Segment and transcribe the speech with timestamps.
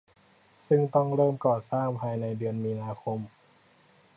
[0.67, 3.19] ซึ่งต้องเริ่มก่อสร้างภายในเดือนมีนาคม